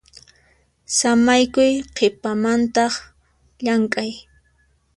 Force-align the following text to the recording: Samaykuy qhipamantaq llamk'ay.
Samaykuy 0.97 1.71
qhipamantaq 1.95 2.93
llamk'ay. 3.63 4.11